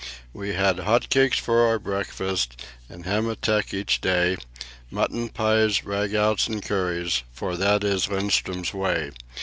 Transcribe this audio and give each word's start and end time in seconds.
We 0.33 0.55
had 0.55 0.79
hot 0.79 1.09
cakes 1.11 1.37
for 1.37 1.63
our 1.67 1.77
breakfast 1.77 2.65
and 2.89 3.05
"hermetik" 3.05 3.71
each 3.71 4.01
day, 4.01 4.35
Mutton 4.89 5.29
pies, 5.29 5.81
ragouts 5.85 6.47
and 6.47 6.63
curries, 6.65 7.21
for 7.31 7.55
that 7.57 7.83
is 7.83 8.07
Lindström's 8.07 8.73
way. 8.73 9.11